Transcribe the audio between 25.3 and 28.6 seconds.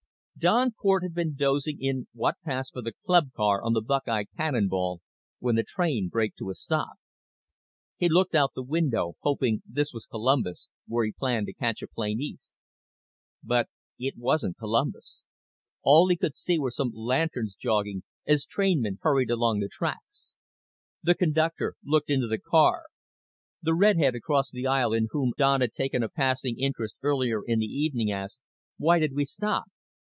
Don had taken a passing interest earlier in the evening asked,